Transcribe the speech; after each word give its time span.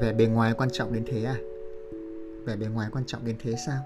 vẻ 0.00 0.12
bề 0.12 0.26
ngoài 0.26 0.54
quan 0.58 0.70
trọng 0.72 0.92
đến 0.92 1.04
thế 1.06 1.24
à? 1.24 1.36
Vẻ 2.46 2.56
bề 2.56 2.66
ngoài 2.66 2.88
quan 2.92 3.04
trọng 3.06 3.24
đến 3.24 3.36
thế 3.42 3.54
sao? 3.66 3.78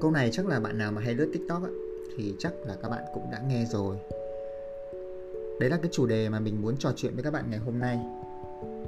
Câu 0.00 0.10
này 0.10 0.30
chắc 0.32 0.46
là 0.46 0.60
bạn 0.60 0.78
nào 0.78 0.92
mà 0.92 1.00
hay 1.00 1.14
lướt 1.14 1.30
tiktok 1.32 1.62
á, 1.62 1.70
thì 2.16 2.34
chắc 2.38 2.52
là 2.66 2.76
các 2.82 2.88
bạn 2.88 3.04
cũng 3.14 3.30
đã 3.32 3.40
nghe 3.48 3.64
rồi. 3.64 3.96
Đấy 5.60 5.70
là 5.70 5.76
cái 5.76 5.90
chủ 5.92 6.06
đề 6.06 6.28
mà 6.28 6.40
mình 6.40 6.62
muốn 6.62 6.76
trò 6.76 6.92
chuyện 6.96 7.14
với 7.14 7.24
các 7.24 7.32
bạn 7.32 7.44
ngày 7.50 7.58
hôm 7.58 7.78
nay. 7.78 7.98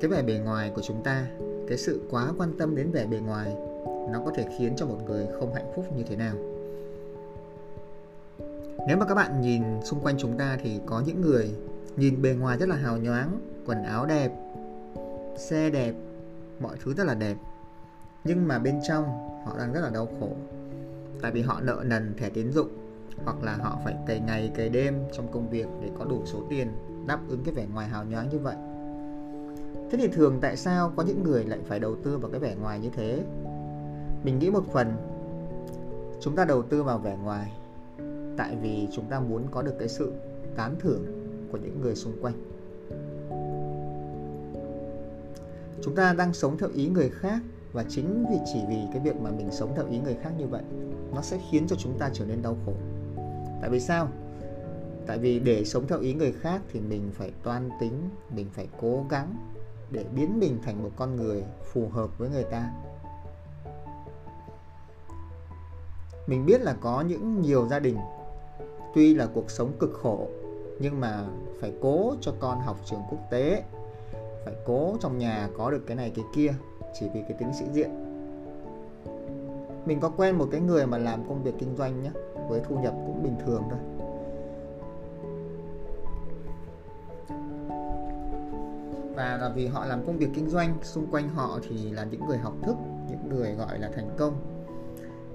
Cái 0.01 0.11
vẻ 0.11 0.23
bề 0.23 0.39
ngoài 0.45 0.73
của 0.75 0.83
chúng 0.85 1.03
ta 1.03 1.27
cái 1.69 1.79
sự 1.79 2.01
quá 2.11 2.33
quan 2.39 2.53
tâm 2.59 2.77
đến 2.77 2.91
vẻ 2.91 3.07
bề 3.07 3.19
ngoài 3.19 3.57
nó 4.13 4.23
có 4.25 4.33
thể 4.37 4.47
khiến 4.59 4.73
cho 4.77 4.87
một 4.87 4.99
người 5.07 5.27
không 5.41 5.55
hạnh 5.55 5.73
phúc 5.77 5.85
như 5.97 6.03
thế 6.09 6.17
nào? 6.17 6.35
Nếu 8.89 8.97
mà 8.97 9.07
các 9.07 9.15
bạn 9.15 9.41
nhìn 9.41 9.63
xung 9.85 10.01
quanh 10.01 10.17
chúng 10.19 10.39
ta 10.39 10.59
thì 10.63 10.81
có 10.87 11.03
những 11.07 11.21
người 11.21 11.51
nhìn 11.97 12.23
bề 12.23 12.33
ngoài 12.33 12.59
rất 12.59 12.69
là 12.69 12.77
hào 12.77 12.99
nhoáng 12.99 13.41
quần 13.67 13.85
áo 13.85 14.07
đẹp 14.07 14.31
xe 15.39 15.71
đẹp, 15.71 15.95
mọi 16.61 16.77
thứ 16.85 16.95
rất 16.95 17.05
là 17.05 17.15
đẹp. 17.15 17.37
Nhưng 18.25 18.49
mà 18.49 18.59
bên 18.59 18.81
trong, 18.89 19.05
họ 19.45 19.59
đang 19.59 19.73
rất 19.73 19.81
là 19.81 19.91
đau 19.91 20.09
khổ. 20.21 20.31
Tại 21.23 21.33
vì 21.33 21.43
họ 21.43 21.61
nợ 21.61 21.83
nần 21.87 22.15
thẻ 22.19 22.31
tín 22.31 22.53
dụng, 22.53 22.69
hoặc 23.25 23.37
là 23.43 23.57
họ 23.57 23.79
phải 23.85 23.95
cày 24.07 24.21
ngày, 24.21 24.53
cày 24.55 24.69
đêm 24.69 24.95
trong 25.13 25.33
công 25.33 25.51
việc 25.51 25.67
để 25.83 25.91
có 25.99 26.05
đủ 26.05 26.23
số 26.27 26.43
tiền 26.51 26.69
đáp 27.07 27.21
ứng 27.29 27.45
cái 27.45 27.55
vẻ 27.55 27.67
ngoài 27.75 27.89
hào 27.89 28.05
nhoáng 28.05 28.29
như 28.29 28.39
vậy. 28.39 28.57
Thế 29.91 29.99
thì 29.99 30.09
thường 30.09 30.39
tại 30.41 30.57
sao 30.57 30.93
có 30.97 31.03
những 31.03 31.23
người 31.23 31.45
lại 31.45 31.59
phải 31.67 31.81
đầu 31.81 31.97
tư 32.05 32.19
vào 32.19 32.31
cái 32.31 32.41
vẻ 32.41 32.55
ngoài 32.61 32.81
như 32.81 32.91
thế? 32.97 33.25
Mình 34.25 34.39
nghĩ 34.39 34.51
một 34.51 34.65
phần, 34.73 34.97
chúng 36.21 36.37
ta 36.37 36.45
đầu 36.45 36.63
tư 36.63 36.83
vào 36.83 36.99
vẻ 36.99 37.17
ngoài 37.23 37.53
tại 38.39 38.57
vì 38.63 38.89
chúng 38.93 39.05
ta 39.05 39.21
muốn 39.21 39.47
có 39.51 39.63
được 39.63 39.75
cái 39.79 39.89
sự 39.89 40.13
tán 40.57 40.75
thưởng 40.81 41.05
của 41.53 41.59
những 41.59 41.81
người 41.81 41.95
xung 41.95 42.23
quanh. 42.23 42.35
Chúng 45.83 45.95
ta 45.95 46.13
đang 46.13 46.33
sống 46.35 46.59
theo 46.59 46.71
ý 46.75 46.89
người 46.89 47.11
khác 47.11 47.43
và 47.73 47.85
chính 47.89 48.25
vì 48.31 48.37
chỉ 48.53 48.61
vì 48.69 48.79
cái 48.93 49.03
việc 49.03 49.17
mà 49.17 49.31
mình 49.31 49.51
sống 49.51 49.73
theo 49.77 49.87
ý 49.91 49.99
người 49.99 50.17
khác 50.23 50.31
như 50.39 50.47
vậy, 50.47 50.63
nó 51.15 51.23
sẽ 51.23 51.39
khiến 51.51 51.67
cho 51.69 51.77
chúng 51.77 51.99
ta 51.99 52.11
trở 52.13 52.25
nên 52.25 52.43
đau 52.43 52.57
khổ. 52.67 52.73
Tại 53.61 53.71
vì 53.71 53.81
sao? 53.81 54.09
Tại 55.07 55.19
vì 55.19 55.39
để 55.39 55.65
sống 55.65 55.87
theo 55.89 56.01
ý 56.01 56.15
người 56.15 56.33
khác 56.33 56.63
thì 56.73 56.81
mình 56.81 57.11
phải 57.13 57.33
toan 57.43 57.71
tính, 57.81 58.11
mình 58.35 58.47
phải 58.53 58.69
cố 58.81 59.05
gắng 59.11 59.35
để 59.91 60.05
biến 60.15 60.41
mình 60.41 60.59
thành 60.65 60.83
một 60.83 60.91
con 60.97 61.17
người 61.17 61.45
phù 61.73 61.89
hợp 61.89 62.19
với 62.19 62.31
người 62.31 62.45
ta. 62.45 62.71
Mình 66.27 66.47
biết 66.47 66.61
là 66.61 66.77
có 66.81 67.01
những 67.01 67.43
nhiều 67.43 67.69
gia 67.69 67.79
đình, 67.79 67.97
tuy 68.95 69.15
là 69.15 69.27
cuộc 69.27 69.51
sống 69.51 69.73
cực 69.81 69.93
khổ, 70.03 70.29
nhưng 70.81 71.01
mà 71.01 71.25
phải 71.61 71.73
cố 71.83 72.15
cho 72.21 72.35
con 72.41 72.61
học 72.61 72.77
trường 72.85 73.01
quốc 73.11 73.21
tế 73.31 73.65
phải 74.45 74.55
cố 74.65 74.97
trong 75.01 75.19
nhà 75.19 75.49
có 75.57 75.71
được 75.71 75.85
cái 75.87 75.97
này 75.97 76.13
cái 76.15 76.25
kia, 76.35 76.55
chỉ 76.95 77.07
vì 77.15 77.23
cái 77.23 77.33
tính 77.39 77.55
sĩ 77.55 77.65
diện. 77.73 77.91
Mình 79.87 80.01
có 80.01 80.09
quen 80.09 80.39
một 80.39 80.49
cái 80.53 80.61
người 80.61 80.87
mà 80.87 80.99
làm 80.99 81.29
công 81.29 81.43
việc 81.43 81.55
kinh 81.59 81.77
doanh 81.77 82.03
nhé 82.03 82.11
với 82.49 82.61
thu 82.69 82.79
nhập 82.79 82.95
cũng 83.07 83.23
bình 83.23 83.37
thường 83.47 83.63
thôi. 83.71 83.79
Và 89.15 89.37
là 89.37 89.49
vì 89.55 89.67
họ 89.67 89.85
làm 89.85 90.07
công 90.07 90.17
việc 90.17 90.29
kinh 90.35 90.49
doanh, 90.49 90.79
xung 90.83 91.07
quanh 91.11 91.29
họ 91.29 91.59
thì 91.69 91.91
là 91.91 92.05
những 92.05 92.27
người 92.27 92.39
học 92.39 92.55
thức, 92.63 92.77
những 93.11 93.29
người 93.29 93.53
gọi 93.53 93.79
là 93.79 93.91
thành 93.95 94.11
công. 94.19 94.37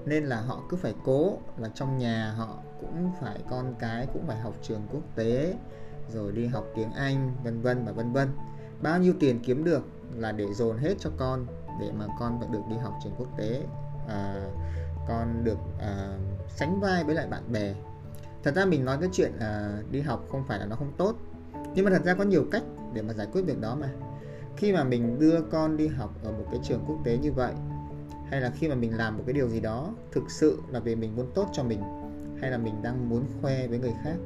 Nên 0.06 0.24
là 0.24 0.40
họ 0.40 0.62
cứ 0.68 0.76
phải 0.76 0.94
cố 1.04 1.32
là 1.56 1.68
trong 1.74 1.98
nhà 1.98 2.34
họ 2.36 2.56
cũng 2.80 3.10
phải, 3.20 3.38
con 3.50 3.74
cái 3.78 4.06
cũng 4.12 4.22
phải 4.26 4.36
học 4.36 4.54
trường 4.62 4.80
quốc 4.92 5.02
tế, 5.14 5.54
rồi 6.08 6.32
đi 6.32 6.46
học 6.46 6.64
tiếng 6.74 6.92
Anh, 6.92 7.32
vân 7.44 7.60
vân 7.60 7.84
và 7.84 7.92
vân 7.92 8.12
vân 8.12 8.28
bao 8.82 8.98
nhiêu 8.98 9.14
tiền 9.20 9.40
kiếm 9.44 9.64
được 9.64 9.84
là 10.16 10.32
để 10.32 10.54
dồn 10.54 10.78
hết 10.78 10.94
cho 10.98 11.10
con 11.16 11.46
để 11.80 11.92
mà 11.98 12.06
con 12.18 12.40
được 12.52 12.62
đi 12.70 12.76
học 12.76 12.94
trường 13.04 13.12
quốc 13.18 13.28
tế 13.36 13.62
à, 14.08 14.48
con 15.08 15.44
được 15.44 15.58
à, 15.80 16.18
sánh 16.48 16.80
vai 16.80 17.04
với 17.04 17.14
lại 17.14 17.26
bạn 17.26 17.52
bè. 17.52 17.74
Thật 18.42 18.54
ra 18.54 18.64
mình 18.64 18.84
nói 18.84 18.96
cái 19.00 19.08
chuyện 19.12 19.32
à, 19.40 19.78
đi 19.90 20.00
học 20.00 20.24
không 20.30 20.44
phải 20.48 20.58
là 20.58 20.66
nó 20.66 20.76
không 20.76 20.92
tốt 20.96 21.16
nhưng 21.74 21.84
mà 21.84 21.90
thật 21.90 22.04
ra 22.04 22.14
có 22.14 22.24
nhiều 22.24 22.44
cách 22.52 22.62
để 22.92 23.02
mà 23.02 23.12
giải 23.12 23.26
quyết 23.32 23.42
việc 23.42 23.60
đó 23.60 23.76
mà. 23.80 23.88
Khi 24.56 24.72
mà 24.72 24.84
mình 24.84 25.18
đưa 25.18 25.42
con 25.42 25.76
đi 25.76 25.86
học 25.86 26.10
ở 26.24 26.32
một 26.32 26.44
cái 26.50 26.60
trường 26.64 26.84
quốc 26.86 26.98
tế 27.04 27.18
như 27.18 27.32
vậy 27.32 27.52
hay 28.30 28.40
là 28.40 28.50
khi 28.50 28.68
mà 28.68 28.74
mình 28.74 28.96
làm 28.96 29.16
một 29.16 29.22
cái 29.26 29.32
điều 29.32 29.48
gì 29.48 29.60
đó 29.60 29.90
thực 30.12 30.30
sự 30.30 30.58
là 30.68 30.80
vì 30.80 30.94
mình 30.94 31.16
muốn 31.16 31.26
tốt 31.34 31.48
cho 31.52 31.62
mình 31.62 31.80
hay 32.40 32.50
là 32.50 32.58
mình 32.58 32.82
đang 32.82 33.08
muốn 33.08 33.24
khoe 33.40 33.66
với 33.66 33.78
người 33.78 33.94
khác 34.04 34.16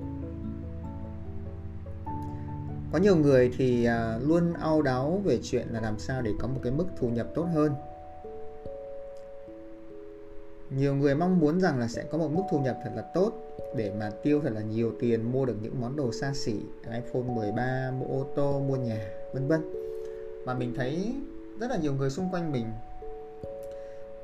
có 2.93 2.99
nhiều 2.99 3.17
người 3.17 3.51
thì 3.59 3.85
à, 3.85 4.19
luôn 4.23 4.53
ao 4.53 4.83
đáo 4.83 5.23
về 5.25 5.39
chuyện 5.43 5.67
là 5.71 5.81
làm 5.81 5.99
sao 5.99 6.23
để 6.23 6.31
có 6.41 6.49
một 6.49 6.61
cái 6.63 6.73
mức 6.73 6.87
thu 6.97 7.09
nhập 7.09 7.27
tốt 7.35 7.47
hơn. 7.55 7.73
Nhiều 10.71 10.95
người 10.95 11.15
mong 11.15 11.41
muốn 11.41 11.61
rằng 11.61 11.79
là 11.79 11.89
sẽ 11.89 12.05
có 12.11 12.19
một 12.19 12.29
mức 12.33 12.43
thu 12.51 12.59
nhập 12.59 12.79
thật 12.85 12.91
là 12.95 13.03
tốt 13.15 13.33
để 13.77 13.93
mà 13.99 14.11
tiêu 14.23 14.41
thật 14.41 14.51
là 14.55 14.61
nhiều 14.61 14.93
tiền 15.01 15.33
mua 15.33 15.45
được 15.45 15.57
những 15.63 15.81
món 15.81 15.97
đồ 15.97 16.13
xa 16.13 16.33
xỉ 16.35 16.55
iPhone 16.85 17.35
13 17.35 17.91
mua 17.99 18.07
ô 18.07 18.27
tô 18.35 18.61
mua 18.61 18.77
nhà 18.77 19.09
vân 19.33 19.49
vân. 19.49 19.61
Và 20.45 20.55
mình 20.55 20.75
thấy 20.77 21.15
rất 21.61 21.71
là 21.71 21.77
nhiều 21.77 21.93
người 21.93 22.11
xung 22.11 22.29
quanh 22.33 22.53
mình 22.53 22.67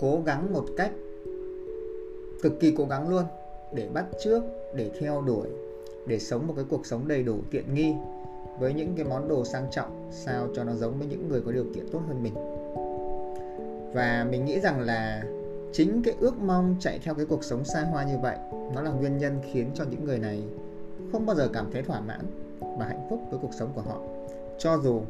cố 0.00 0.22
gắng 0.26 0.52
một 0.52 0.64
cách 0.76 0.92
cực 2.42 2.60
kỳ 2.60 2.74
cố 2.78 2.84
gắng 2.84 3.08
luôn 3.08 3.24
để 3.74 3.88
bắt 3.94 4.04
trước 4.24 4.42
để 4.74 4.90
theo 5.00 5.22
đuổi 5.22 5.48
để 6.06 6.18
sống 6.18 6.46
một 6.46 6.52
cái 6.56 6.64
cuộc 6.68 6.86
sống 6.86 7.08
đầy 7.08 7.22
đủ 7.22 7.40
tiện 7.50 7.74
nghi 7.74 7.94
với 8.58 8.74
những 8.74 8.94
cái 8.96 9.04
món 9.04 9.28
đồ 9.28 9.44
sang 9.44 9.66
trọng 9.70 10.08
sao 10.10 10.48
cho 10.56 10.64
nó 10.64 10.74
giống 10.74 10.98
với 10.98 11.06
những 11.06 11.28
người 11.28 11.40
có 11.46 11.52
điều 11.52 11.66
kiện 11.74 11.86
tốt 11.92 12.00
hơn 12.08 12.22
mình. 12.22 12.34
Và 13.94 14.26
mình 14.30 14.44
nghĩ 14.44 14.60
rằng 14.60 14.80
là 14.80 15.24
chính 15.72 16.02
cái 16.02 16.14
ước 16.20 16.38
mong 16.38 16.76
chạy 16.80 16.98
theo 16.98 17.14
cái 17.14 17.26
cuộc 17.26 17.44
sống 17.44 17.64
xa 17.64 17.82
hoa 17.82 18.04
như 18.04 18.18
vậy, 18.22 18.36
nó 18.74 18.82
là 18.82 18.90
nguyên 18.90 19.18
nhân 19.18 19.40
khiến 19.52 19.70
cho 19.74 19.84
những 19.90 20.04
người 20.04 20.18
này 20.18 20.42
không 21.12 21.26
bao 21.26 21.36
giờ 21.36 21.48
cảm 21.52 21.66
thấy 21.72 21.82
thỏa 21.82 22.00
mãn 22.00 22.20
và 22.60 22.86
hạnh 22.86 23.06
phúc 23.10 23.20
với 23.30 23.38
cuộc 23.42 23.54
sống 23.54 23.68
của 23.74 23.82
họ. 23.82 23.98
Cho 24.58 24.78
dù 24.78 25.02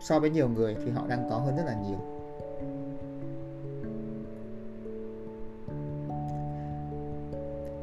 so 0.00 0.18
với 0.18 0.30
nhiều 0.30 0.48
người 0.48 0.76
thì 0.84 0.90
họ 0.90 1.06
đang 1.08 1.30
có 1.30 1.36
hơn 1.36 1.56
rất 1.56 1.62
là 1.66 1.76
nhiều. 1.88 2.13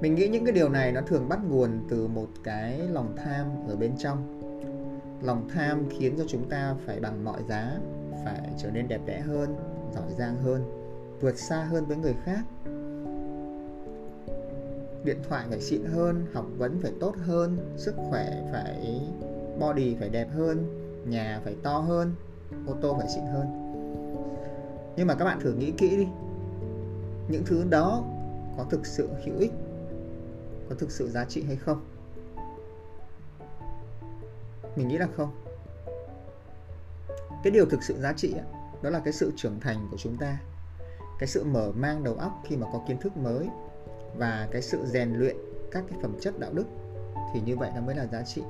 Mình 0.02 0.16
nghĩ 0.16 0.28
những 0.28 0.46
cái 0.46 0.54
điều 0.54 0.70
này 0.70 0.92
nó 0.92 1.02
thường 1.02 1.30
bắt 1.30 1.40
nguồn 1.50 1.80
từ 1.90 2.08
một 2.08 2.28
cái 2.44 2.80
lòng 2.80 3.16
tham 3.18 3.48
ở 3.68 3.76
bên 3.76 3.92
trong. 3.98 4.42
Lòng 5.22 5.48
tham 5.54 5.90
khiến 5.90 6.14
cho 6.18 6.24
chúng 6.28 6.50
ta 6.50 6.76
phải 6.86 7.00
bằng 7.00 7.24
mọi 7.24 7.44
giá, 7.50 7.80
phải 8.26 8.50
trở 8.58 8.70
nên 8.72 8.88
đẹp 8.88 9.02
đẽ 9.06 9.20
hơn, 9.20 9.56
giỏi 9.96 10.12
giang 10.18 10.36
hơn, 10.42 10.64
vượt 11.22 11.38
xa 11.38 11.64
hơn 11.64 11.86
với 11.86 11.98
người 11.98 12.16
khác. 12.24 12.40
Điện 15.04 15.18
thoại 15.30 15.46
phải 15.50 15.62
xịn 15.62 15.86
hơn, 15.86 16.26
học 16.34 16.46
vấn 16.58 16.80
phải 16.82 16.92
tốt 17.00 17.16
hơn, 17.26 17.58
sức 17.78 17.96
khỏe 18.10 18.50
phải, 18.52 19.02
body 19.60 19.96
phải 20.00 20.10
đẹp 20.10 20.28
hơn, 20.36 20.66
nhà 21.06 21.42
phải 21.44 21.56
to 21.64 21.78
hơn, 21.78 22.16
ô 22.68 22.74
tô 22.82 22.96
phải 23.00 23.08
xịn 23.10 23.24
hơn. 23.24 23.48
Nhưng 24.96 25.08
mà 25.08 25.16
các 25.16 25.26
bạn 25.26 25.40
thử 25.40 25.54
nghĩ 25.54 25.72
kỹ 25.72 25.98
đi. 25.98 26.08
Những 27.30 27.44
thứ 27.46 27.64
đó 27.70 28.04
có 28.58 28.64
thực 28.70 28.86
sự 28.86 29.10
hữu 29.26 29.40
ích 29.40 29.52
có 30.72 30.78
thực 30.80 30.92
sự 30.92 31.10
giá 31.10 31.26
trị 31.26 31.44
hay 31.48 31.56
không? 31.56 31.86
Mình 34.76 34.88
nghĩ 34.88 34.98
là 34.98 35.08
không. 35.18 35.32
Cái 37.44 37.52
điều 37.52 37.66
thực 37.66 37.84
sự 37.84 38.02
giá 38.02 38.14
trị 38.14 38.34
đó 38.82 38.90
là 38.90 39.00
cái 39.00 39.14
sự 39.14 39.32
trưởng 39.36 39.60
thành 39.60 39.88
của 39.92 39.98
chúng 39.98 40.18
ta. 40.18 40.38
Cái 41.20 41.28
sự 41.28 41.44
mở 41.44 41.72
mang 41.76 42.04
đầu 42.04 42.14
óc 42.14 42.32
khi 42.46 42.58
mà 42.58 42.68
có 42.74 42.82
kiến 42.88 42.98
thức 42.98 43.18
mới 43.18 43.48
và 44.18 44.48
cái 44.52 44.62
sự 44.62 44.86
rèn 44.86 45.14
luyện 45.14 45.36
các 45.72 45.84
cái 45.90 46.00
phẩm 46.02 46.16
chất 46.22 46.40
đạo 46.40 46.52
đức 46.54 46.66
thì 47.34 47.42
như 47.46 47.58
vậy 47.58 47.72
nó 47.76 47.82
mới 47.82 47.96
là 47.96 48.06
giá 48.06 48.22
trị. 48.22 48.42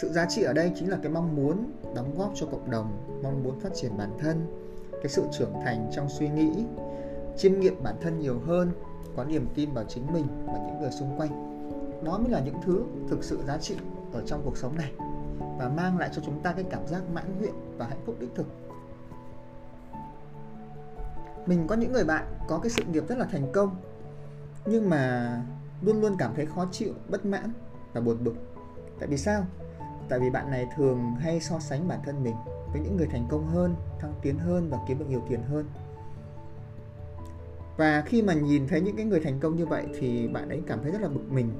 Sự 0.00 0.12
giá 0.12 0.26
trị 0.28 0.42
ở 0.42 0.52
đây 0.52 0.72
chính 0.74 0.90
là 0.90 0.98
cái 1.02 1.12
mong 1.12 1.36
muốn 1.36 1.72
đóng 1.94 2.14
góp 2.18 2.32
cho 2.34 2.46
cộng 2.46 2.70
đồng, 2.70 3.20
mong 3.22 3.42
muốn 3.42 3.60
phát 3.60 3.70
triển 3.74 3.98
bản 3.98 4.10
thân, 4.18 4.46
cái 4.92 5.08
sự 5.08 5.24
trưởng 5.32 5.52
thành 5.64 5.90
trong 5.92 6.08
suy 6.08 6.28
nghĩ 6.28 6.64
chiêm 7.36 7.60
nghiệm 7.60 7.82
bản 7.82 7.94
thân 8.00 8.18
nhiều 8.18 8.40
hơn, 8.46 8.72
có 9.16 9.24
niềm 9.24 9.48
tin 9.54 9.72
vào 9.72 9.84
chính 9.88 10.12
mình 10.12 10.26
và 10.46 10.58
những 10.66 10.80
người 10.80 10.90
xung 10.90 11.18
quanh. 11.18 11.52
Đó 12.04 12.18
mới 12.18 12.30
là 12.30 12.40
những 12.40 12.60
thứ 12.62 12.84
thực 13.08 13.24
sự 13.24 13.42
giá 13.46 13.58
trị 13.58 13.76
ở 14.12 14.22
trong 14.26 14.42
cuộc 14.44 14.56
sống 14.56 14.76
này 14.76 14.92
và 15.58 15.68
mang 15.76 15.98
lại 15.98 16.10
cho 16.12 16.22
chúng 16.26 16.40
ta 16.42 16.52
cái 16.52 16.64
cảm 16.70 16.86
giác 16.86 17.02
mãn 17.14 17.38
nguyện 17.38 17.54
và 17.78 17.86
hạnh 17.86 18.00
phúc 18.06 18.16
đích 18.18 18.30
thực. 18.34 18.46
Mình 21.46 21.66
có 21.66 21.74
những 21.74 21.92
người 21.92 22.04
bạn 22.04 22.26
có 22.48 22.58
cái 22.58 22.70
sự 22.70 22.82
nghiệp 22.84 23.04
rất 23.08 23.18
là 23.18 23.24
thành 23.32 23.52
công, 23.52 23.76
nhưng 24.66 24.90
mà 24.90 25.36
luôn 25.82 26.00
luôn 26.00 26.16
cảm 26.18 26.34
thấy 26.36 26.46
khó 26.46 26.66
chịu, 26.72 26.92
bất 27.08 27.26
mãn 27.26 27.52
và 27.92 28.00
buồn 28.00 28.24
bực. 28.24 28.34
Tại 28.98 29.08
vì 29.08 29.16
sao? 29.16 29.44
Tại 30.08 30.20
vì 30.20 30.30
bạn 30.30 30.50
này 30.50 30.66
thường 30.76 31.14
hay 31.18 31.40
so 31.40 31.58
sánh 31.58 31.88
bản 31.88 31.98
thân 32.04 32.22
mình 32.22 32.34
với 32.72 32.80
những 32.80 32.96
người 32.96 33.06
thành 33.06 33.26
công 33.30 33.46
hơn, 33.46 33.74
thăng 34.00 34.12
tiến 34.22 34.38
hơn 34.38 34.70
và 34.70 34.78
kiếm 34.88 34.98
được 34.98 35.08
nhiều 35.08 35.22
tiền 35.28 35.42
hơn 35.42 35.66
và 37.76 38.02
khi 38.06 38.22
mà 38.22 38.34
nhìn 38.34 38.66
thấy 38.68 38.80
những 38.80 38.96
cái 38.96 39.06
người 39.06 39.20
thành 39.20 39.40
công 39.40 39.56
như 39.56 39.66
vậy 39.66 39.86
thì 39.98 40.28
bạn 40.28 40.48
ấy 40.48 40.62
cảm 40.66 40.78
thấy 40.82 40.92
rất 40.92 41.00
là 41.00 41.08
bực 41.08 41.32
mình. 41.32 41.50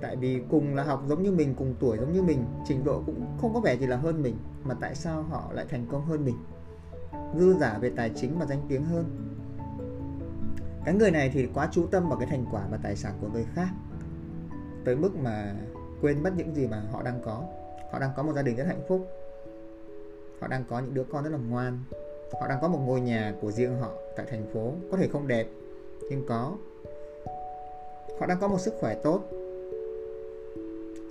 Tại 0.00 0.16
vì 0.16 0.42
cùng 0.50 0.74
là 0.74 0.84
học 0.84 1.04
giống 1.08 1.22
như 1.22 1.32
mình, 1.32 1.54
cùng 1.54 1.74
tuổi 1.80 1.98
giống 1.98 2.12
như 2.12 2.22
mình, 2.22 2.44
trình 2.66 2.84
độ 2.84 3.02
cũng 3.06 3.26
không 3.40 3.54
có 3.54 3.60
vẻ 3.60 3.76
gì 3.76 3.86
là 3.86 3.96
hơn 3.96 4.22
mình, 4.22 4.36
mà 4.64 4.74
tại 4.80 4.94
sao 4.94 5.22
họ 5.22 5.50
lại 5.52 5.66
thành 5.68 5.86
công 5.90 6.04
hơn 6.04 6.24
mình? 6.24 6.36
Dư 7.38 7.54
giả 7.54 7.78
về 7.78 7.90
tài 7.96 8.10
chính 8.16 8.38
và 8.38 8.46
danh 8.46 8.60
tiếng 8.68 8.84
hơn. 8.84 9.04
Cái 10.84 10.94
người 10.94 11.10
này 11.10 11.30
thì 11.34 11.48
quá 11.54 11.68
chú 11.72 11.86
tâm 11.86 12.08
vào 12.08 12.18
cái 12.18 12.28
thành 12.28 12.44
quả 12.50 12.66
và 12.70 12.78
tài 12.82 12.96
sản 12.96 13.12
của 13.20 13.28
người 13.28 13.44
khác, 13.54 13.68
tới 14.84 14.96
mức 14.96 15.16
mà 15.16 15.54
quên 16.00 16.22
mất 16.22 16.32
những 16.36 16.54
gì 16.54 16.66
mà 16.66 16.82
họ 16.92 17.02
đang 17.02 17.22
có. 17.24 17.44
Họ 17.92 17.98
đang 17.98 18.10
có 18.16 18.22
một 18.22 18.32
gia 18.32 18.42
đình 18.42 18.56
rất 18.56 18.64
hạnh 18.66 18.82
phúc. 18.88 19.08
Họ 20.40 20.48
đang 20.48 20.64
có 20.68 20.80
những 20.80 20.94
đứa 20.94 21.04
con 21.04 21.24
rất 21.24 21.30
là 21.30 21.38
ngoan 21.38 21.78
họ 22.40 22.48
đang 22.48 22.58
có 22.60 22.68
một 22.68 22.78
ngôi 22.86 23.00
nhà 23.00 23.34
của 23.40 23.50
riêng 23.50 23.76
họ 23.80 23.90
tại 24.16 24.26
thành 24.30 24.46
phố, 24.52 24.72
có 24.90 24.96
thể 24.96 25.08
không 25.08 25.28
đẹp, 25.28 25.46
nhưng 26.10 26.26
có. 26.28 26.56
Họ 28.20 28.26
đang 28.26 28.38
có 28.40 28.48
một 28.48 28.60
sức 28.60 28.74
khỏe 28.80 28.94
tốt. 29.02 29.20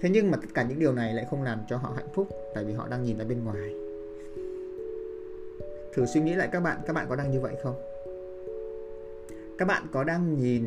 Thế 0.02 0.10
nhưng 0.10 0.32
mà 0.32 0.38
tất 0.42 0.48
cả 0.54 0.64
những 0.64 0.80
điều 0.80 0.94
này 0.94 1.14
lại 1.14 1.26
không 1.30 1.44
làm 1.44 1.60
cho 1.70 1.78
họ 1.78 1.94
hạnh 1.96 2.10
phúc, 2.14 2.28
tại 2.56 2.64
vì 2.64 2.74
họ 2.74 2.88
đang 2.88 3.04
nhìn 3.04 3.18
ra 3.18 3.26
bên 3.26 3.44
ngoài. 3.44 3.70
Thử 5.94 6.06
suy 6.06 6.22
nghĩ 6.22 6.34
lại 6.34 6.50
các 6.52 6.60
bạn 6.60 6.80
các 6.88 6.94
bạn 6.94 7.06
có 7.10 7.16
đang 7.16 7.32
như 7.32 7.40
vậy 7.40 7.56
không? 7.64 7.76
Các 9.58 9.68
bạn 9.68 9.88
có 9.92 10.04
đang 10.04 10.38
nhìn 10.38 10.64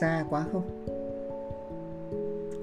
xa 0.00 0.26
quá 0.30 0.44
không? 0.52 0.86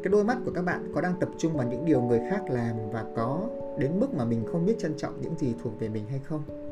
Cái 0.04 0.12
đôi 0.12 0.24
mắt 0.24 0.38
của 0.46 0.52
các 0.56 0.62
bạn 0.62 0.92
có 0.96 1.02
đang 1.02 1.20
tập 1.20 1.30
trung 1.38 1.58
vào 1.58 1.68
những 1.68 1.86
điều 1.86 2.02
người 2.02 2.22
khác 2.30 2.42
làm 2.50 2.76
và 2.92 3.06
có, 3.16 3.42
đến 3.78 4.00
mức 4.00 4.14
mà 4.14 4.26
mình 4.26 4.46
không 4.52 4.66
biết 4.66 4.76
trân 4.80 4.98
trọng 4.98 5.22
những 5.22 5.36
gì 5.40 5.54
thuộc 5.64 5.80
về 5.80 5.90
mình 5.90 6.06
hay 6.10 6.20
không? 6.20 6.69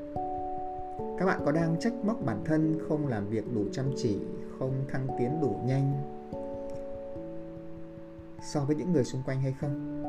Các 1.20 1.26
bạn 1.26 1.42
có 1.46 1.52
đang 1.52 1.80
trách 1.80 1.94
móc 2.06 2.26
bản 2.26 2.42
thân 2.46 2.80
không 2.90 3.08
làm 3.08 3.30
việc 3.30 3.54
đủ 3.56 3.62
chăm 3.72 3.86
chỉ, 3.96 4.20
không 4.60 4.74
thăng 4.88 5.08
tiến 5.20 5.42
đủ 5.42 5.56
nhanh 5.66 5.94
so 8.54 8.60
với 8.60 8.76
những 8.76 8.94
người 8.94 9.04
xung 9.04 9.22
quanh 9.26 9.42
hay 9.42 9.56
không? 9.62 10.04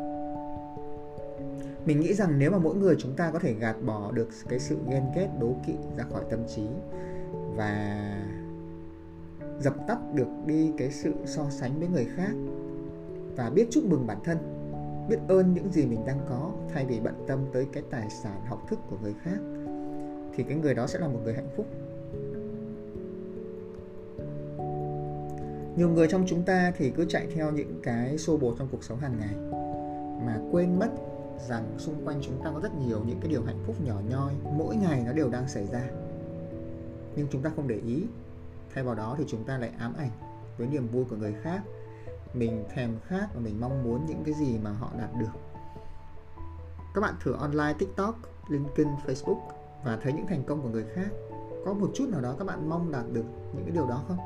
Mình 1.86 2.00
nghĩ 2.00 2.14
rằng 2.14 2.38
nếu 2.38 2.50
mà 2.50 2.58
mỗi 2.58 2.76
người 2.76 2.96
chúng 2.98 3.16
ta 3.16 3.30
có 3.30 3.38
thể 3.38 3.54
gạt 3.54 3.76
bỏ 3.86 4.12
được 4.12 4.28
cái 4.48 4.58
sự 4.58 4.78
ghen 4.90 5.02
ghét, 5.14 5.28
đố 5.40 5.54
kỵ 5.66 5.74
ra 5.96 6.04
khỏi 6.12 6.24
tâm 6.30 6.40
trí 6.48 6.66
và 7.56 8.04
dập 9.60 9.74
tắt 9.88 9.98
được 10.14 10.28
đi 10.46 10.72
cái 10.78 10.90
sự 10.90 11.14
so 11.26 11.50
sánh 11.50 11.78
với 11.78 11.88
người 11.88 12.06
khác 12.16 12.32
và 13.36 13.50
biết 13.50 13.66
chúc 13.70 13.84
mừng 13.84 14.06
bản 14.06 14.18
thân, 14.24 14.38
biết 15.08 15.18
ơn 15.28 15.54
những 15.54 15.72
gì 15.72 15.86
mình 15.86 16.06
đang 16.06 16.20
có 16.28 16.52
thay 16.74 16.86
vì 16.86 17.00
bận 17.00 17.24
tâm 17.26 17.38
tới 17.52 17.66
cái 17.72 17.82
tài 17.90 18.10
sản, 18.10 18.40
học 18.46 18.66
thức 18.68 18.78
của 18.90 18.96
người 19.02 19.14
khác 19.22 19.38
thì 20.38 20.44
cái 20.44 20.56
người 20.56 20.74
đó 20.74 20.86
sẽ 20.86 20.98
là 20.98 21.08
một 21.08 21.20
người 21.24 21.34
hạnh 21.34 21.48
phúc. 21.56 21.66
Nhiều 25.76 25.88
người 25.88 26.08
trong 26.08 26.24
chúng 26.26 26.42
ta 26.42 26.72
thì 26.76 26.90
cứ 26.90 27.04
chạy 27.08 27.26
theo 27.34 27.50
những 27.50 27.80
cái 27.82 28.18
xô 28.18 28.36
bồ 28.36 28.54
trong 28.58 28.68
cuộc 28.72 28.84
sống 28.84 28.98
hàng 28.98 29.16
ngày, 29.20 29.34
mà 30.26 30.38
quên 30.52 30.78
mất 30.78 30.88
rằng 31.48 31.74
xung 31.78 32.06
quanh 32.06 32.20
chúng 32.22 32.42
ta 32.44 32.50
có 32.54 32.60
rất 32.60 32.74
nhiều 32.86 33.00
những 33.06 33.20
cái 33.20 33.30
điều 33.30 33.42
hạnh 33.42 33.58
phúc 33.66 33.76
nhỏ 33.84 33.94
nhoi, 34.08 34.32
mỗi 34.56 34.76
ngày 34.76 35.02
nó 35.06 35.12
đều 35.12 35.28
đang 35.28 35.48
xảy 35.48 35.66
ra. 35.66 35.82
Nhưng 37.16 37.26
chúng 37.30 37.42
ta 37.42 37.50
không 37.56 37.68
để 37.68 37.80
ý, 37.86 38.04
thay 38.74 38.84
vào 38.84 38.94
đó 38.94 39.14
thì 39.18 39.24
chúng 39.28 39.44
ta 39.44 39.58
lại 39.58 39.70
ám 39.78 39.94
ảnh 39.98 40.10
với 40.58 40.66
niềm 40.66 40.88
vui 40.88 41.04
của 41.04 41.16
người 41.16 41.34
khác, 41.42 41.62
mình 42.34 42.64
thèm 42.74 42.90
khát 43.06 43.28
và 43.34 43.40
mình 43.40 43.60
mong 43.60 43.84
muốn 43.84 44.06
những 44.06 44.22
cái 44.24 44.34
gì 44.34 44.58
mà 44.62 44.70
họ 44.70 44.90
đạt 44.98 45.10
được. 45.20 45.40
Các 46.94 47.00
bạn 47.00 47.14
thử 47.22 47.32
online, 47.32 47.74
tiktok, 47.78 48.18
linkedin, 48.48 48.88
facebook 49.06 49.57
và 49.84 49.98
thấy 50.02 50.12
những 50.12 50.26
thành 50.26 50.44
công 50.46 50.62
của 50.62 50.68
người 50.68 50.84
khác, 50.94 51.08
có 51.64 51.74
một 51.74 51.90
chút 51.94 52.08
nào 52.08 52.20
đó 52.20 52.34
các 52.38 52.44
bạn 52.44 52.68
mong 52.68 52.92
đạt 52.92 53.04
được 53.12 53.24
những 53.52 53.64
cái 53.64 53.70
điều 53.74 53.86
đó 53.86 54.02
không? 54.08 54.18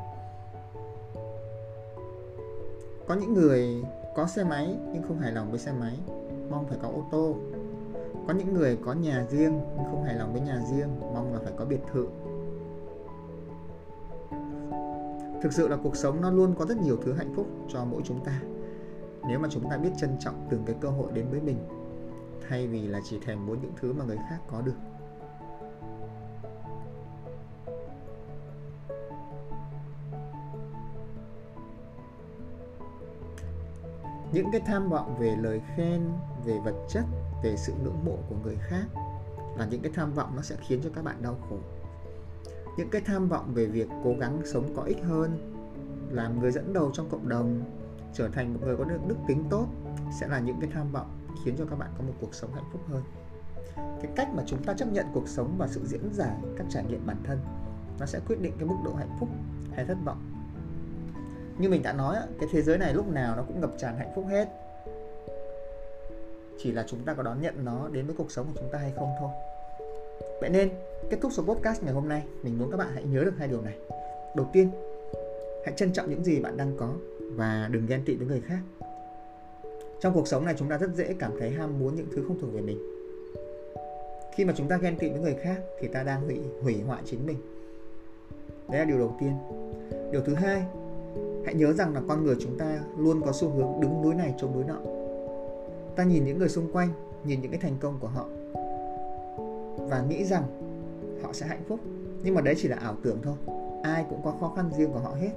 Có 3.08 3.14
những 3.14 3.34
người 3.34 3.84
có 4.16 4.26
xe 4.26 4.44
máy 4.44 4.78
nhưng 4.92 5.02
không 5.02 5.18
hài 5.18 5.32
lòng 5.32 5.50
với 5.50 5.58
xe 5.58 5.72
máy, 5.72 5.98
mong 6.50 6.66
phải 6.68 6.78
có 6.82 6.88
ô 6.88 7.04
tô. 7.10 7.36
Có 8.28 8.34
những 8.34 8.54
người 8.54 8.78
có 8.84 8.92
nhà 8.92 9.26
riêng 9.30 9.60
nhưng 9.76 9.84
không 9.84 10.04
hài 10.04 10.14
lòng 10.14 10.32
với 10.32 10.40
nhà 10.42 10.62
riêng, 10.70 11.00
mong 11.14 11.32
là 11.34 11.40
phải 11.44 11.52
có 11.56 11.64
biệt 11.64 11.80
thự. 11.92 12.06
Thực 15.42 15.52
sự 15.52 15.68
là 15.68 15.76
cuộc 15.82 15.96
sống 15.96 16.20
nó 16.20 16.30
luôn 16.30 16.54
có 16.58 16.66
rất 16.66 16.76
nhiều 16.82 16.96
thứ 17.04 17.12
hạnh 17.12 17.32
phúc 17.36 17.46
cho 17.68 17.84
mỗi 17.84 18.02
chúng 18.04 18.24
ta. 18.24 18.42
Nếu 19.28 19.38
mà 19.38 19.48
chúng 19.50 19.70
ta 19.70 19.76
biết 19.76 19.90
trân 19.96 20.10
trọng 20.18 20.46
từng 20.50 20.62
cái 20.66 20.76
cơ 20.80 20.88
hội 20.88 21.12
đến 21.12 21.26
với 21.30 21.40
mình, 21.40 21.56
thay 22.48 22.66
vì 22.66 22.86
là 22.86 23.00
chỉ 23.04 23.18
thèm 23.26 23.46
muốn 23.46 23.58
những 23.62 23.72
thứ 23.80 23.92
mà 23.92 24.04
người 24.04 24.16
khác 24.16 24.38
có 24.46 24.60
được. 24.60 24.76
Những 34.32 34.46
cái 34.52 34.60
tham 34.66 34.88
vọng 34.88 35.16
về 35.18 35.36
lời 35.36 35.60
khen, 35.76 36.10
về 36.44 36.58
vật 36.64 36.74
chất, 36.88 37.04
về 37.42 37.56
sự 37.56 37.72
ngưỡng 37.82 38.04
mộ 38.04 38.16
của 38.28 38.36
người 38.42 38.56
khác 38.60 38.84
là 39.56 39.66
những 39.70 39.82
cái 39.82 39.92
tham 39.94 40.12
vọng 40.14 40.32
nó 40.36 40.42
sẽ 40.42 40.56
khiến 40.60 40.80
cho 40.84 40.90
các 40.94 41.04
bạn 41.04 41.22
đau 41.22 41.36
khổ. 41.48 41.56
Những 42.78 42.90
cái 42.90 43.02
tham 43.04 43.28
vọng 43.28 43.54
về 43.54 43.66
việc 43.66 43.88
cố 44.04 44.14
gắng 44.20 44.42
sống 44.44 44.74
có 44.76 44.82
ích 44.82 45.02
hơn, 45.02 45.52
làm 46.10 46.40
người 46.40 46.52
dẫn 46.52 46.72
đầu 46.72 46.90
trong 46.94 47.08
cộng 47.08 47.28
đồng, 47.28 47.64
trở 48.14 48.28
thành 48.28 48.54
một 48.54 48.60
người 48.62 48.76
có 48.76 48.84
được 48.84 49.06
đức 49.06 49.16
tính 49.28 49.44
tốt 49.50 49.66
sẽ 50.20 50.28
là 50.28 50.38
những 50.38 50.60
cái 50.60 50.70
tham 50.74 50.92
vọng 50.92 51.18
khiến 51.44 51.54
cho 51.58 51.64
các 51.70 51.78
bạn 51.78 51.90
có 51.98 52.04
một 52.04 52.12
cuộc 52.20 52.34
sống 52.34 52.54
hạnh 52.54 52.70
phúc 52.72 52.80
hơn. 52.88 53.02
Cái 53.76 54.12
cách 54.16 54.28
mà 54.34 54.42
chúng 54.46 54.62
ta 54.62 54.74
chấp 54.74 54.92
nhận 54.92 55.06
cuộc 55.14 55.28
sống 55.28 55.54
và 55.58 55.68
sự 55.68 55.86
diễn 55.86 56.12
giải 56.12 56.36
các 56.56 56.66
trải 56.70 56.84
nghiệm 56.84 57.06
bản 57.06 57.16
thân, 57.24 57.38
nó 58.00 58.06
sẽ 58.06 58.20
quyết 58.26 58.40
định 58.40 58.52
cái 58.58 58.68
mức 58.68 58.76
độ 58.84 58.94
hạnh 58.94 59.16
phúc 59.20 59.28
hay 59.74 59.84
thất 59.84 59.96
vọng 60.04 60.31
như 61.58 61.68
mình 61.68 61.82
đã 61.82 61.92
nói 61.92 62.16
cái 62.40 62.48
thế 62.52 62.62
giới 62.62 62.78
này 62.78 62.94
lúc 62.94 63.08
nào 63.08 63.36
nó 63.36 63.42
cũng 63.42 63.60
ngập 63.60 63.70
tràn 63.78 63.96
hạnh 63.96 64.12
phúc 64.14 64.24
hết. 64.28 64.48
Chỉ 66.58 66.72
là 66.72 66.84
chúng 66.88 67.04
ta 67.04 67.14
có 67.14 67.22
đón 67.22 67.40
nhận 67.40 67.64
nó 67.64 67.88
đến 67.88 68.06
với 68.06 68.14
cuộc 68.18 68.32
sống 68.32 68.46
của 68.46 68.60
chúng 68.60 68.70
ta 68.72 68.78
hay 68.78 68.92
không 68.96 69.08
thôi. 69.20 69.30
Vậy 70.40 70.50
nên, 70.50 70.70
kết 71.10 71.18
thúc 71.20 71.32
số 71.34 71.42
podcast 71.42 71.82
ngày 71.82 71.92
hôm 71.92 72.08
nay, 72.08 72.22
mình 72.42 72.58
muốn 72.58 72.70
các 72.70 72.76
bạn 72.76 72.88
hãy 72.94 73.04
nhớ 73.04 73.24
được 73.24 73.34
hai 73.38 73.48
điều 73.48 73.60
này. 73.60 73.74
Đầu 74.36 74.46
tiên, 74.52 74.70
hãy 75.64 75.74
trân 75.76 75.92
trọng 75.92 76.10
những 76.10 76.24
gì 76.24 76.40
bạn 76.40 76.56
đang 76.56 76.76
có 76.76 76.94
và 77.20 77.68
đừng 77.72 77.86
ghen 77.86 78.02
tị 78.04 78.16
với 78.16 78.26
người 78.26 78.40
khác. 78.40 78.58
Trong 80.00 80.14
cuộc 80.14 80.28
sống 80.28 80.44
này 80.44 80.54
chúng 80.58 80.68
ta 80.68 80.78
rất 80.78 80.90
dễ 80.94 81.14
cảm 81.18 81.32
thấy 81.38 81.50
ham 81.50 81.78
muốn 81.78 81.96
những 81.96 82.06
thứ 82.16 82.24
không 82.28 82.40
thuộc 82.40 82.54
về 82.54 82.60
mình. 82.60 82.78
Khi 84.34 84.44
mà 84.44 84.52
chúng 84.56 84.68
ta 84.68 84.76
ghen 84.76 84.98
tị 84.98 85.08
với 85.08 85.20
người 85.20 85.36
khác 85.42 85.60
thì 85.80 85.88
ta 85.88 86.02
đang 86.02 86.24
hủy 86.24 86.40
hủy 86.62 86.82
hoại 86.86 87.02
chính 87.04 87.26
mình. 87.26 87.36
Đấy 88.70 88.78
là 88.78 88.84
điều 88.84 88.98
đầu 88.98 89.16
tiên. 89.20 89.32
Điều 90.12 90.20
thứ 90.20 90.34
hai 90.34 90.62
hãy 91.44 91.54
nhớ 91.54 91.72
rằng 91.72 91.94
là 91.94 92.02
con 92.08 92.24
người 92.24 92.36
chúng 92.40 92.58
ta 92.58 92.80
luôn 92.96 93.20
có 93.24 93.32
xu 93.32 93.48
hướng 93.48 93.80
đứng 93.80 94.02
núi 94.02 94.14
này 94.14 94.34
chống 94.38 94.54
núi 94.54 94.64
nọ. 94.64 94.78
Ta 95.96 96.04
nhìn 96.04 96.24
những 96.24 96.38
người 96.38 96.48
xung 96.48 96.72
quanh, 96.72 96.88
nhìn 97.24 97.40
những 97.40 97.50
cái 97.50 97.60
thành 97.60 97.76
công 97.80 97.98
của 98.00 98.08
họ 98.08 98.26
và 99.76 100.02
nghĩ 100.08 100.24
rằng 100.24 100.42
họ 101.22 101.32
sẽ 101.32 101.46
hạnh 101.46 101.62
phúc. 101.68 101.80
Nhưng 102.22 102.34
mà 102.34 102.40
đấy 102.40 102.54
chỉ 102.58 102.68
là 102.68 102.76
ảo 102.76 102.94
tưởng 103.02 103.18
thôi. 103.22 103.34
Ai 103.82 104.04
cũng 104.10 104.20
có 104.24 104.34
khó 104.40 104.52
khăn 104.56 104.70
riêng 104.76 104.92
của 104.92 104.98
họ 104.98 105.14
hết. 105.14 105.30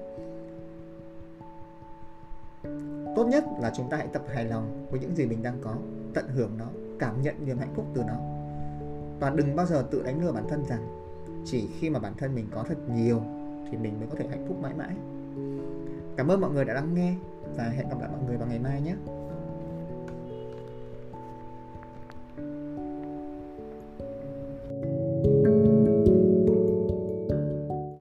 Tốt 3.15 3.25
nhất 3.27 3.46
là 3.60 3.72
chúng 3.75 3.89
ta 3.89 3.98
hãy 3.98 4.08
tập 4.08 4.24
hài 4.34 4.46
lòng 4.46 4.88
với 4.91 5.00
những 5.00 5.15
gì 5.15 5.25
mình 5.25 5.44
đang 5.44 5.58
có, 5.62 5.75
tận 6.13 6.25
hưởng 6.27 6.50
nó, 6.58 6.65
cảm 7.00 7.22
nhận 7.22 7.36
niềm 7.46 7.58
hạnh 7.58 7.74
phúc 7.75 7.86
từ 7.94 8.03
nó. 8.08 8.17
Và 9.20 9.29
đừng 9.29 9.55
bao 9.55 9.65
giờ 9.65 9.86
tự 9.91 10.03
đánh 10.03 10.25
lừa 10.25 10.32
bản 10.32 10.48
thân 10.50 10.65
rằng 10.65 10.88
chỉ 11.46 11.67
khi 11.79 11.89
mà 11.89 12.00
bản 12.00 12.13
thân 12.17 12.36
mình 12.36 12.48
có 12.51 12.63
thật 12.63 12.77
nhiều 12.96 13.22
thì 13.72 13.77
mình 13.77 14.00
mới 14.00 14.08
có 14.08 14.15
thể 14.20 14.27
hạnh 14.27 14.46
phúc 14.48 14.58
mãi 14.62 14.74
mãi 14.77 14.96
cảm 16.17 16.27
ơn 16.27 16.41
mọi 16.41 16.51
người 16.51 16.65
đã 16.65 16.74
lắng 16.74 16.93
nghe 16.93 17.15
và 17.55 17.63
hẹn 17.63 17.89
gặp 17.89 18.00
lại 18.00 18.10
mọi 18.12 18.22
người 18.27 18.38
vào 18.38 18.48
ngày 18.48 18.60
mai 18.60 18.81
nhé. 18.81 18.95